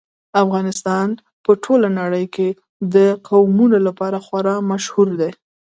[0.43, 1.07] افغانستان
[1.43, 2.49] په ټوله نړۍ کې
[2.95, 2.95] د
[3.29, 5.31] قومونه لپاره خورا مشهور دی.